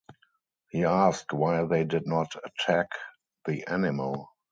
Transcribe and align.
He 0.71 0.83
asked 0.83 1.31
why 1.31 1.63
they 1.65 1.83
did 1.83 2.07
not 2.07 2.33
attack 2.43 2.87
the 3.45 3.67
animal. 3.67 4.31